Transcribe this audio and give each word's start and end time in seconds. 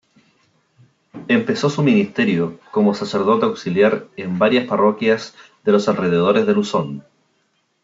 Empezó 1.27 1.69
su 1.69 1.83
ministerio 1.83 2.59
como 2.71 2.95
sacerdote 2.95 3.45
auxiliar 3.45 4.07
en 4.17 4.39
varias 4.39 4.65
parroquias 4.65 5.35
de 5.63 5.73
los 5.73 5.87
alrededores 5.87 6.47
de 6.47 6.53
Luzón. 6.55 7.05